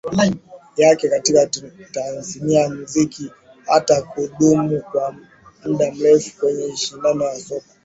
yake 0.77 1.09
katika 1.09 1.45
tasnia 1.91 2.61
ya 2.61 2.69
muziki 2.69 3.31
hata 3.65 4.01
kudumu 4.01 4.81
kwa 4.91 5.15
muda 5.65 5.91
mrefu 5.91 6.37
kwenye 6.39 6.65
ushindani 6.65 7.23
wa 7.23 7.35
soko 7.35 7.65